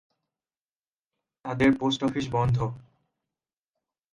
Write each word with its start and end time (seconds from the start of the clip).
তাদের 1.45 1.69
post 1.79 1.99
office 2.03 2.25
বন্ধ। 2.31 2.57